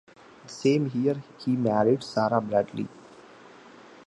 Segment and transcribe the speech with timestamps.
[0.41, 2.87] That same year he married Sarah Bradley.